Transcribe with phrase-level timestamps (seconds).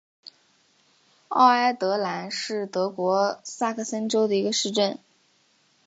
[1.27, 4.97] 奥埃德兰是德国萨克森州的一个市镇。